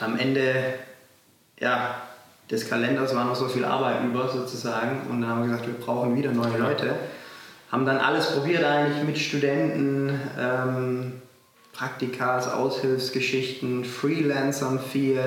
am 0.00 0.18
Ende 0.18 0.74
ja, 1.58 1.94
des 2.50 2.68
Kalenders 2.68 3.14
war 3.14 3.24
noch 3.24 3.34
so 3.34 3.48
viel 3.48 3.64
Arbeit 3.64 4.04
über 4.04 4.28
sozusagen 4.28 5.06
und 5.08 5.22
dann 5.22 5.30
haben 5.30 5.40
wir 5.42 5.48
gesagt, 5.48 5.66
wir 5.66 5.74
brauchen 5.74 6.14
wieder 6.14 6.32
neue 6.32 6.58
Leute. 6.58 6.94
Haben 7.74 7.86
dann 7.86 7.98
alles 7.98 8.30
probiert 8.30 8.62
eigentlich 8.62 9.02
mit 9.02 9.18
Studenten, 9.18 10.20
ähm, 10.38 11.20
Praktikas, 11.72 12.48
Aushilfsgeschichten, 12.48 13.84
Freelancern 13.84 14.78
viel 14.78 15.18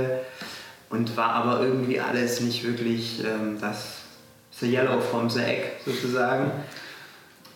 und 0.89 1.17
war 1.17 1.31
aber 1.31 1.59
irgendwie 1.59 1.99
alles 1.99 2.39
nicht 2.39 2.63
wirklich 2.63 3.21
ähm, 3.21 3.57
das 3.59 3.97
The 4.51 4.71
Yellow 4.71 5.01
from 5.01 5.29
the 5.29 5.41
Egg 5.41 5.63
sozusagen. 5.85 6.51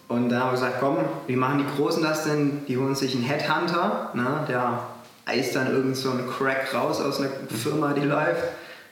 Und 0.09 0.27
da 0.27 0.41
haben 0.41 0.47
wir 0.47 0.51
gesagt, 0.55 0.81
komm, 0.81 0.97
wie 1.25 1.37
machen 1.37 1.59
die 1.59 1.73
Großen 1.77 2.03
das 2.03 2.25
denn? 2.25 2.65
Die 2.67 2.77
holen 2.77 2.93
sich 2.93 3.15
einen 3.15 3.23
Headhunter, 3.23 4.11
ne, 4.13 4.43
der 4.49 4.87
eist 5.25 5.55
dann 5.55 5.71
irgend 5.71 5.95
so 5.95 6.11
einen 6.11 6.29
Crack 6.29 6.73
raus 6.73 6.99
aus 6.99 7.21
einer 7.21 7.29
Firma, 7.47 7.93
die 7.93 8.01
läuft. 8.01 8.43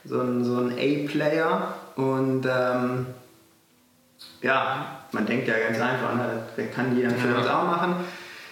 So 0.05 0.21
ein, 0.21 0.45
so 0.45 0.59
ein 0.59 0.71
A-Player. 0.71 1.73
Und 1.97 2.45
ähm, 2.45 3.07
ja, 4.41 4.98
man 5.11 5.25
denkt 5.25 5.47
ja 5.47 5.55
ganz 5.57 5.79
einfach, 5.79 6.15
ne, 6.15 6.43
kann 6.73 6.95
jeder 6.95 7.11
für 7.11 7.35
uns 7.35 7.47
auch 7.47 7.65
machen. 7.65 7.95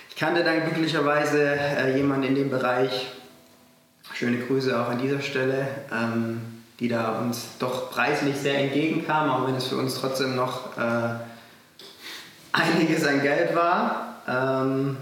Ich 0.10 0.16
kannte 0.16 0.44
dann 0.44 0.64
glücklicherweise 0.64 1.56
äh, 1.56 1.96
jemanden 1.96 2.28
in 2.28 2.36
dem 2.36 2.50
Bereich, 2.50 3.08
schöne 4.14 4.38
Grüße 4.38 4.80
auch 4.80 4.90
an 4.90 5.00
dieser 5.00 5.22
Stelle, 5.22 5.68
ähm, 5.92 6.42
die 6.80 6.88
da 6.88 7.20
uns 7.20 7.50
doch 7.60 7.92
preislich 7.92 8.36
sehr 8.36 8.58
entgegenkam, 8.60 9.30
auch 9.30 9.48
wenn 9.48 9.56
es 9.56 9.68
für 9.68 9.78
uns 9.78 9.96
trotzdem 10.00 10.36
noch 10.36 10.78
äh, 10.78 11.16
einiges 12.52 13.06
an 13.06 13.22
Geld 13.22 13.56
war. 13.56 14.16
Ähm, 14.28 14.98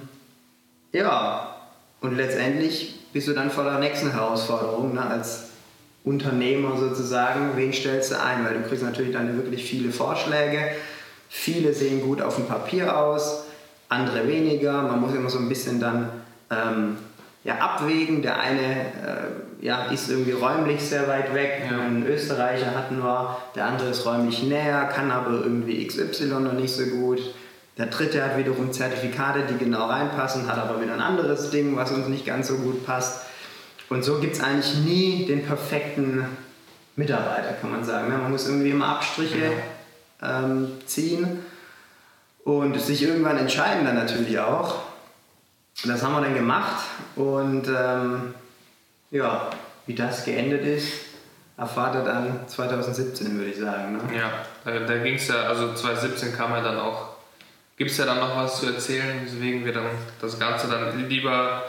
ja, 0.91 1.55
und 2.01 2.15
letztendlich 2.15 2.99
bist 3.13 3.27
du 3.27 3.33
dann 3.33 3.49
vor 3.49 3.63
der 3.63 3.79
nächsten 3.79 4.11
Herausforderung 4.11 4.93
ne, 4.93 5.05
als 5.05 5.49
Unternehmer 6.03 6.77
sozusagen. 6.77 7.55
Wen 7.55 7.73
stellst 7.73 8.11
du 8.11 8.21
ein? 8.21 8.45
Weil 8.45 8.55
du 8.55 8.67
kriegst 8.67 8.83
natürlich 8.83 9.13
dann 9.13 9.35
wirklich 9.37 9.63
viele 9.63 9.91
Vorschläge. 9.91 10.59
Viele 11.29 11.73
sehen 11.73 12.01
gut 12.01 12.21
auf 12.21 12.35
dem 12.35 12.45
Papier 12.45 12.97
aus, 12.97 13.45
andere 13.89 14.27
weniger. 14.27 14.81
Man 14.81 15.01
muss 15.01 15.13
immer 15.13 15.29
so 15.29 15.39
ein 15.39 15.49
bisschen 15.49 15.79
dann 15.79 16.09
ähm, 16.49 16.97
ja, 17.43 17.55
abwägen. 17.55 18.21
Der 18.21 18.39
eine 18.39 18.61
äh, 18.61 19.65
ja, 19.65 19.85
ist 19.85 20.09
irgendwie 20.09 20.31
räumlich 20.31 20.81
sehr 20.81 21.07
weit 21.07 21.33
weg. 21.33 21.63
Ja. 21.69 21.79
Einen 21.79 22.05
Österreicher 22.05 22.75
hatten 22.75 22.99
wir, 22.99 23.37
der 23.55 23.65
andere 23.65 23.89
ist 23.89 24.05
räumlich 24.05 24.43
näher, 24.43 24.89
kann 24.93 25.11
aber 25.11 25.31
irgendwie 25.31 25.85
XY 25.85 26.25
noch 26.25 26.53
nicht 26.53 26.73
so 26.73 26.85
gut. 26.85 27.19
Der 27.77 27.87
dritte 27.87 28.23
hat 28.23 28.37
wiederum 28.37 28.71
Zertifikate, 28.71 29.41
die 29.49 29.57
genau 29.57 29.87
reinpassen, 29.87 30.47
hat 30.47 30.57
aber 30.57 30.81
wieder 30.81 30.93
ein 30.93 31.01
anderes 31.01 31.49
Ding, 31.49 31.75
was 31.75 31.91
uns 31.91 32.07
nicht 32.07 32.25
ganz 32.25 32.47
so 32.47 32.55
gut 32.55 32.85
passt. 32.85 33.25
Und 33.89 34.03
so 34.03 34.19
gibt 34.19 34.35
es 34.35 34.41
eigentlich 34.41 34.75
nie 34.77 35.25
den 35.25 35.45
perfekten 35.45 36.25
Mitarbeiter, 36.95 37.53
kann 37.59 37.71
man 37.71 37.83
sagen. 37.83 38.09
Man 38.09 38.31
muss 38.31 38.47
irgendwie 38.47 38.69
immer 38.69 38.87
Abstriche 38.87 39.37
ja. 39.37 39.51
Ähm, 40.21 40.71
ziehen 40.85 41.45
und 42.43 42.79
sich 42.79 43.03
irgendwann 43.03 43.37
entscheiden 43.37 43.85
dann 43.85 43.95
natürlich 43.95 44.39
auch. 44.39 44.83
Das 45.83 46.03
haben 46.03 46.13
wir 46.13 46.21
dann 46.21 46.35
gemacht 46.35 46.85
und 47.15 47.67
ähm, 47.67 48.33
ja, 49.11 49.49
wie 49.85 49.95
das 49.95 50.25
geendet 50.25 50.63
ist, 50.65 50.91
erfahrt 51.57 51.95
ihr 51.95 52.03
dann 52.03 52.47
2017, 52.47 53.37
würde 53.37 53.51
ich 53.51 53.59
sagen. 53.59 53.93
Ne? 53.93 54.17
Ja, 54.17 54.31
da, 54.63 54.79
da 54.79 54.97
ging 54.97 55.15
es 55.15 55.27
ja, 55.27 55.43
also 55.43 55.73
2017 55.73 56.33
kam 56.35 56.51
ja 56.51 56.61
dann 56.61 56.79
auch 56.79 57.15
gibt 57.77 57.91
es 57.91 57.97
ja 57.97 58.05
dann 58.05 58.19
noch 58.19 58.35
was 58.35 58.59
zu 58.59 58.67
erzählen, 58.67 59.21
weswegen 59.23 59.65
wir 59.65 59.73
dann 59.73 59.85
das 60.21 60.39
Ganze 60.39 60.67
dann 60.67 61.09
lieber 61.09 61.63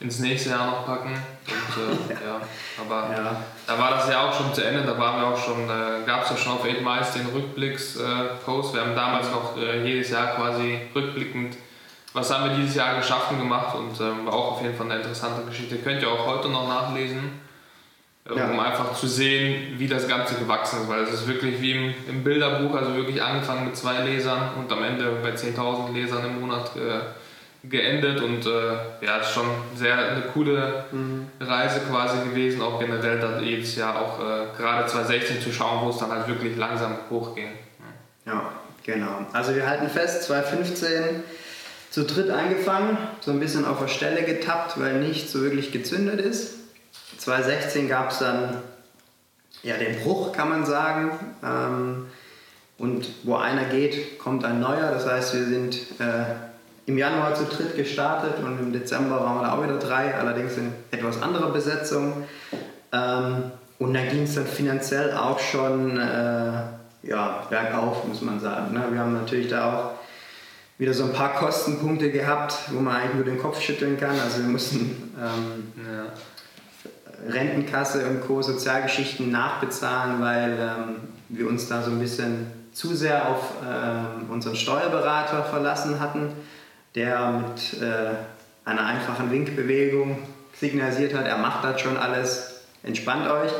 ins 0.00 0.18
nächste 0.18 0.50
Jahr 0.50 0.66
noch 0.66 0.86
packen. 0.86 1.12
Und, 1.12 2.10
äh, 2.12 2.24
ja. 2.26 2.40
aber 2.80 3.14
ja. 3.14 3.36
da 3.66 3.78
war 3.78 3.90
das 3.92 4.08
ja 4.08 4.28
auch 4.28 4.32
schon 4.36 4.52
zu 4.52 4.64
Ende, 4.64 4.82
da 4.82 4.98
waren 4.98 5.20
wir 5.20 5.28
auch 5.28 5.36
schon, 5.36 5.64
äh, 5.64 6.04
gab 6.06 6.24
es 6.24 6.30
ja 6.30 6.36
schon 6.36 6.52
auf 6.52 6.64
8 6.64 6.82
Miles 6.82 7.12
den 7.12 7.26
Rückblicks-Post. 7.26 8.74
wir 8.74 8.80
haben 8.80 8.94
damals 8.94 9.30
noch 9.30 9.56
äh, 9.56 9.84
jedes 9.84 10.10
Jahr 10.10 10.34
quasi 10.34 10.80
rückblickend, 10.94 11.56
was 12.12 12.32
haben 12.32 12.50
wir 12.50 12.56
dieses 12.56 12.74
Jahr 12.74 12.96
geschaffen 12.96 13.38
gemacht 13.38 13.74
und 13.76 14.00
ähm, 14.00 14.26
war 14.26 14.34
auch 14.34 14.52
auf 14.52 14.62
jeden 14.62 14.76
Fall 14.76 14.86
eine 14.86 14.96
interessante 15.00 15.46
Geschichte. 15.46 15.76
Könnt 15.76 16.02
ihr 16.02 16.10
auch 16.10 16.26
heute 16.26 16.48
noch 16.48 16.68
nachlesen 16.68 17.46
ja. 18.34 18.50
um 18.50 18.58
einfach 18.58 18.94
zu 18.94 19.06
sehen, 19.06 19.78
wie 19.78 19.86
das 19.86 20.08
Ganze 20.08 20.34
gewachsen 20.36 20.82
ist. 20.82 20.88
Weil 20.88 21.02
es 21.02 21.12
ist 21.12 21.28
wirklich 21.28 21.60
wie 21.60 21.72
im, 21.72 21.94
im, 22.08 22.24
Bilderbuch, 22.24 22.74
also 22.74 22.94
wirklich 22.94 23.22
angefangen 23.22 23.66
mit 23.66 23.76
zwei 23.76 24.00
Lesern 24.02 24.50
und 24.58 24.72
am 24.72 24.82
Ende 24.82 25.18
bei 25.22 25.30
10.000 25.30 25.92
Lesern 25.92 26.24
im 26.24 26.40
Monat 26.40 26.72
äh, 26.76 27.00
geendet. 27.68 28.20
Und 28.20 28.46
äh, 28.46 29.04
ja, 29.04 29.18
es 29.20 29.28
ist 29.28 29.34
schon 29.34 29.46
sehr 29.74 29.96
eine 29.96 30.22
coole 30.32 30.84
mhm. 30.92 31.28
Reise 31.40 31.80
quasi 31.80 32.18
gewesen, 32.28 32.62
auch 32.62 32.78
generell 32.78 33.18
dann 33.18 33.42
jedes 33.42 33.76
Jahr 33.76 34.00
auch 34.00 34.20
äh, 34.20 34.56
gerade 34.56 34.86
2016 34.86 35.40
zu 35.40 35.52
schauen, 35.52 35.84
wo 35.84 35.90
es 35.90 35.98
dann 35.98 36.10
halt 36.10 36.28
wirklich 36.28 36.56
langsam 36.56 36.96
hochging. 37.10 37.52
Ja, 38.26 38.50
genau. 38.82 39.26
Also 39.32 39.54
wir 39.54 39.68
halten 39.68 39.88
fest, 39.88 40.24
2015 40.24 41.22
zu 41.90 42.04
dritt 42.04 42.30
angefangen, 42.30 42.98
so 43.20 43.30
ein 43.30 43.40
bisschen 43.40 43.64
auf 43.64 43.78
der 43.78 43.88
Stelle 43.88 44.22
getappt, 44.22 44.78
weil 44.80 45.00
nicht 45.00 45.30
so 45.30 45.42
wirklich 45.42 45.72
gezündet 45.72 46.20
ist. 46.20 46.56
2016 47.18 47.88
gab 47.88 48.10
es 48.10 48.18
dann 48.18 48.62
ja, 49.62 49.76
den 49.76 49.98
Bruch, 50.00 50.32
kann 50.32 50.48
man 50.48 50.66
sagen. 50.66 51.12
Ähm, 51.42 52.06
und 52.78 53.08
wo 53.24 53.36
einer 53.36 53.64
geht, 53.64 54.18
kommt 54.18 54.44
ein 54.44 54.60
neuer. 54.60 54.90
Das 54.92 55.06
heißt, 55.06 55.34
wir 55.34 55.44
sind 55.44 55.76
äh, 55.98 56.34
im 56.86 56.98
Januar 56.98 57.34
zu 57.34 57.44
dritt 57.44 57.76
gestartet 57.76 58.34
und 58.44 58.58
im 58.58 58.72
Dezember 58.72 59.20
waren 59.20 59.38
wir 59.38 59.42
da 59.42 59.54
auch 59.54 59.62
wieder 59.62 59.78
drei, 59.78 60.14
allerdings 60.14 60.56
in 60.56 60.72
etwas 60.90 61.20
anderer 61.20 61.50
Besetzung. 61.50 62.24
Ähm, 62.92 63.50
und 63.78 63.92
da 63.92 64.04
ging 64.04 64.22
es 64.22 64.36
dann 64.36 64.46
finanziell 64.46 65.12
auch 65.12 65.38
schon 65.38 65.98
äh, 65.98 66.52
ja, 67.02 67.46
bergauf, 67.50 68.06
muss 68.06 68.22
man 68.22 68.40
sagen. 68.40 68.72
Ne? 68.72 68.84
Wir 68.90 69.00
haben 69.00 69.12
natürlich 69.12 69.48
da 69.48 69.72
auch 69.72 69.90
wieder 70.78 70.94
so 70.94 71.04
ein 71.04 71.12
paar 71.12 71.34
Kostenpunkte 71.34 72.10
gehabt, 72.10 72.54
wo 72.70 72.80
man 72.80 72.96
eigentlich 72.96 73.14
nur 73.14 73.24
den 73.24 73.38
Kopf 73.38 73.60
schütteln 73.60 73.98
kann. 73.98 74.18
Also 74.20 74.38
wir 74.38 74.48
mussten 74.48 75.12
ähm, 75.18 75.72
ja 75.76 76.06
Rentenkasse 77.28 78.06
und 78.06 78.26
Co. 78.26 78.42
Sozialgeschichten 78.42 79.30
nachbezahlen, 79.30 80.20
weil 80.20 80.58
ähm, 80.60 80.96
wir 81.28 81.48
uns 81.48 81.68
da 81.68 81.82
so 81.82 81.90
ein 81.90 81.98
bisschen 81.98 82.46
zu 82.72 82.94
sehr 82.94 83.28
auf 83.28 83.52
äh, 83.62 84.32
unseren 84.32 84.54
Steuerberater 84.54 85.42
verlassen 85.44 85.98
hatten, 85.98 86.32
der 86.96 87.30
mit 87.30 87.80
äh, 87.80 88.14
einer 88.64 88.84
einfachen 88.84 89.30
Winkbewegung 89.30 90.18
signalisiert 90.58 91.14
hat, 91.14 91.26
er 91.26 91.38
macht 91.38 91.62
das 91.62 91.80
schon 91.80 91.96
alles, 91.96 92.62
entspannt 92.82 93.28
euch. 93.28 93.52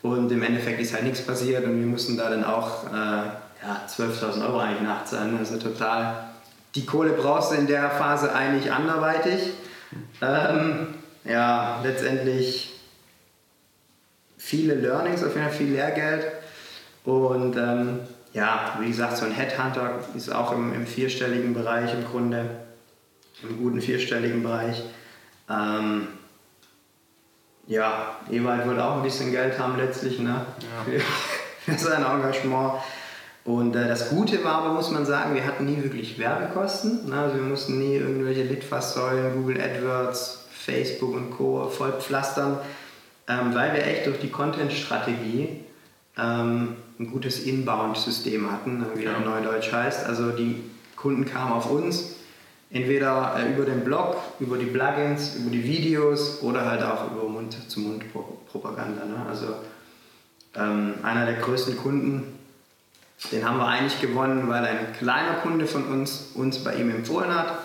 Und 0.00 0.30
im 0.30 0.42
Endeffekt 0.42 0.80
ist 0.80 0.94
halt 0.94 1.04
nichts 1.04 1.20
passiert 1.20 1.64
und 1.64 1.78
wir 1.78 1.86
mussten 1.86 2.16
da 2.16 2.30
dann 2.30 2.44
auch 2.44 2.86
äh, 2.86 3.26
ja, 3.62 3.86
12.000 3.88 4.46
Euro 4.46 4.60
eigentlich 4.60 4.82
nachzahlen. 4.82 5.36
Also 5.36 5.58
total, 5.58 6.28
die 6.76 6.86
Kohle 6.86 7.10
brauchst 7.10 7.52
du 7.52 7.56
in 7.56 7.66
der 7.66 7.90
Phase 7.90 8.32
eigentlich 8.32 8.70
anderweitig. 8.70 9.54
Ähm, 10.22 10.94
ja, 11.24 11.80
letztendlich 11.82 12.78
viele 14.36 14.74
Learnings, 14.74 15.24
auf 15.24 15.34
jeden 15.34 15.48
Fall 15.48 15.56
viel 15.56 15.72
Lehrgeld. 15.72 16.26
Und 17.04 17.56
ähm, 17.56 18.00
ja, 18.32 18.76
wie 18.80 18.88
gesagt, 18.88 19.16
so 19.16 19.24
ein 19.24 19.32
Headhunter 19.32 19.98
ist 20.14 20.32
auch 20.32 20.52
im, 20.52 20.74
im, 20.74 20.86
vierstelligen 20.86 21.54
Bereich 21.54 21.92
im 21.92 22.04
Grunde, 22.04 22.48
im 23.42 23.58
guten 23.58 23.80
vierstelligen 23.80 24.42
Bereich. 24.42 24.82
Ähm, 25.48 26.08
ja, 27.66 28.16
Ewald 28.30 28.66
wird 28.66 28.80
auch 28.80 28.96
ein 28.96 29.02
bisschen 29.02 29.30
Geld 29.30 29.58
haben 29.58 29.76
letztlich 29.76 30.18
ne? 30.18 30.46
Ja. 30.60 31.02
Für, 31.64 31.78
sein 31.78 32.02
Engagement. 32.02 32.74
Und 33.44 33.76
äh, 33.76 33.88
das 33.88 34.10
Gute 34.10 34.42
war 34.44 34.62
aber, 34.62 34.72
muss 34.72 34.90
man 34.90 35.04
sagen, 35.04 35.34
wir 35.34 35.46
hatten 35.46 35.66
nie 35.66 35.82
wirklich 35.82 36.18
Werbekosten. 36.18 37.08
Ne? 37.08 37.18
Also 37.18 37.36
wir 37.36 37.42
mussten 37.42 37.78
nie 37.78 37.96
irgendwelche 37.96 38.42
Litfaßsäulen, 38.42 39.34
Google 39.34 39.60
AdWords, 39.60 40.46
Facebook 40.50 41.14
und 41.14 41.30
Co. 41.30 41.68
vollpflastern 41.68 42.58
ähm, 43.28 43.54
weil 43.54 43.74
wir 43.74 43.86
echt 43.86 44.06
durch 44.06 44.18
die 44.18 44.30
Content-Strategie 44.30 45.60
ähm, 46.16 46.76
ein 46.98 47.10
gutes 47.10 47.40
Inbound-System 47.40 48.50
hatten, 48.50 48.84
wie 48.94 49.04
ja. 49.04 49.18
Neudeutsch 49.20 49.70
heißt. 49.70 50.06
Also 50.06 50.30
die 50.30 50.64
Kunden 50.96 51.26
kamen 51.26 51.52
auf 51.52 51.70
uns, 51.70 52.16
entweder 52.70 53.36
äh, 53.38 53.52
über 53.52 53.64
den 53.64 53.84
Blog, 53.84 54.16
über 54.40 54.58
die 54.58 54.66
Plugins, 54.66 55.36
über 55.36 55.50
die 55.50 55.64
Videos 55.64 56.42
oder 56.42 56.66
halt 56.66 56.82
auch 56.82 57.10
über 57.10 57.28
Mund-zu-Mund-Propaganda. 57.28 59.04
Ne? 59.04 59.26
Also 59.28 59.54
ähm, 60.54 60.94
einer 61.02 61.26
der 61.26 61.36
größten 61.36 61.76
Kunden, 61.76 62.38
den 63.32 63.48
haben 63.48 63.58
wir 63.58 63.66
eigentlich 63.66 64.00
gewonnen, 64.00 64.48
weil 64.48 64.64
ein 64.64 64.92
kleiner 64.98 65.34
Kunde 65.42 65.66
von 65.66 65.84
uns 65.86 66.32
uns 66.34 66.62
bei 66.62 66.74
ihm 66.74 66.90
empfohlen 66.90 67.34
hat. 67.34 67.58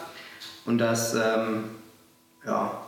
Und 0.65 0.77
das, 0.77 1.13
ähm, 1.13 1.65
ja, 2.45 2.81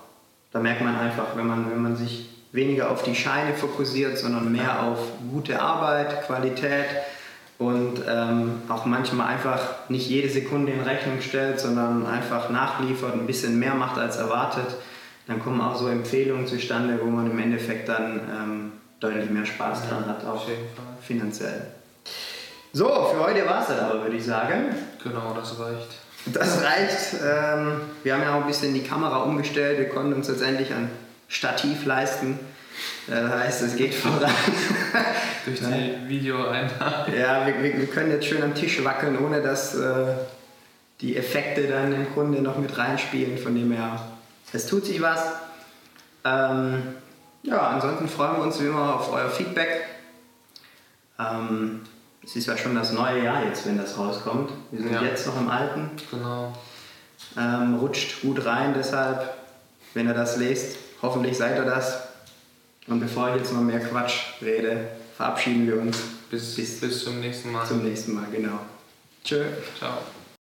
da 0.51 0.59
merkt 0.59 0.81
man 0.81 0.95
einfach, 0.95 1.35
wenn 1.35 1.47
man, 1.47 1.69
wenn 1.69 1.81
man 1.81 1.97
sich 1.97 2.29
weniger 2.51 2.89
auf 2.89 3.03
die 3.03 3.15
Scheine 3.15 3.53
fokussiert, 3.53 4.17
sondern 4.17 4.51
mehr 4.51 4.81
auf 4.83 4.99
gute 5.29 5.61
Arbeit, 5.61 6.25
Qualität 6.25 6.85
und 7.57 8.01
ähm, 8.07 8.61
auch 8.67 8.85
manchmal 8.85 9.27
einfach 9.27 9.89
nicht 9.89 10.09
jede 10.09 10.29
Sekunde 10.29 10.73
in 10.73 10.81
Rechnung 10.81 11.21
stellt, 11.21 11.59
sondern 11.59 12.05
einfach 12.05 12.49
nachliefert, 12.49 13.13
ein 13.13 13.27
bisschen 13.27 13.57
mehr 13.59 13.75
macht 13.75 13.97
als 13.97 14.17
erwartet, 14.17 14.67
dann 15.27 15.41
kommen 15.41 15.61
auch 15.61 15.75
so 15.75 15.87
Empfehlungen 15.87 16.47
zustande, 16.47 16.99
wo 17.01 17.09
man 17.09 17.31
im 17.31 17.39
Endeffekt 17.39 17.89
dann 17.89 18.19
ähm, 18.29 18.71
deutlich 18.99 19.29
mehr 19.29 19.45
Spaß 19.45 19.89
dran 19.89 20.05
hat, 20.05 20.25
auch 20.25 20.45
finanziell. 21.01 21.67
So, 22.73 22.87
für 22.87 23.25
heute 23.25 23.45
war 23.45 23.61
es 23.61 23.67
dann 23.67 23.79
aber, 23.79 24.03
würde 24.03 24.17
ich 24.17 24.25
sagen. 24.25 24.75
Genau, 25.01 25.33
das 25.33 25.57
reicht. 25.59 25.87
Das 26.33 26.61
reicht. 26.63 27.13
Ähm, 27.23 27.81
wir 28.03 28.13
haben 28.13 28.21
ja 28.23 28.35
auch 28.35 28.41
ein 28.41 28.47
bisschen 28.47 28.73
die 28.73 28.83
Kamera 28.83 29.23
umgestellt. 29.23 29.79
Wir 29.79 29.89
konnten 29.89 30.13
uns 30.13 30.27
letztendlich 30.27 30.73
ein 30.73 30.89
Stativ 31.27 31.85
leisten. 31.85 32.37
Das 33.07 33.31
heißt, 33.31 33.61
es 33.63 33.75
geht 33.75 33.93
voran. 33.93 34.31
Durch 35.45 35.59
die 35.59 36.09
Videoeinnahmen. 36.09 37.17
Ja, 37.17 37.45
wir, 37.45 37.61
wir, 37.61 37.77
wir, 37.77 37.87
können 37.87 38.11
jetzt 38.11 38.25
schön 38.25 38.41
am 38.41 38.55
Tisch 38.55 38.83
wackeln, 38.83 39.17
ohne 39.23 39.41
dass 39.41 39.75
äh, 39.75 40.05
die 41.01 41.15
Effekte 41.15 41.67
dann 41.67 41.93
im 41.93 42.11
Grunde 42.13 42.41
noch 42.41 42.57
mit 42.57 42.77
reinspielen. 42.77 43.37
Von 43.37 43.55
dem 43.55 43.71
her, 43.71 43.99
es 44.53 44.65
tut 44.65 44.85
sich 44.85 45.01
was. 45.01 45.23
Ähm, 46.23 46.81
ja, 47.43 47.67
ansonsten 47.67 48.07
freuen 48.07 48.37
wir 48.37 48.43
uns 48.43 48.59
wie 48.59 48.65
immer 48.65 48.95
auf 48.95 49.13
euer 49.13 49.29
Feedback. 49.29 49.85
Ähm, 51.19 51.81
es 52.23 52.35
ist 52.35 52.47
ja 52.47 52.57
schon 52.57 52.73
das 52.73 52.91
neue 52.91 53.23
Jahr 53.23 53.45
jetzt, 53.45 53.67
wenn 53.67 53.77
das 53.77 53.97
rauskommt. 53.97 54.51
Wir 54.71 54.81
sind 54.81 54.93
ja. 54.93 55.03
jetzt 55.03 55.27
noch 55.27 55.39
im 55.39 55.47
Alten. 55.47 55.91
Genau. 56.09 56.53
Ähm, 57.37 57.75
rutscht 57.75 58.21
gut 58.21 58.45
rein, 58.45 58.73
deshalb, 58.75 59.35
wenn 59.93 60.07
ihr 60.07 60.13
das 60.13 60.37
lest, 60.37 60.77
hoffentlich 61.01 61.37
seid 61.37 61.57
ihr 61.57 61.65
das. 61.65 62.04
Und 62.87 62.99
bevor 62.99 63.29
ich 63.29 63.37
jetzt 63.37 63.53
noch 63.53 63.61
mehr 63.61 63.79
Quatsch 63.79 64.41
rede, 64.41 64.89
verabschieden 65.15 65.67
wir 65.67 65.79
uns. 65.79 65.97
Bis, 66.29 66.55
bis, 66.55 66.79
bis 66.79 67.03
zum 67.03 67.19
nächsten 67.19 67.51
Mal. 67.51 67.65
Zum 67.65 67.83
nächsten 67.83 68.13
Mal, 68.13 68.25
genau. 68.31 68.59
Tschö. 69.23 69.43
Ciao. 69.77 69.97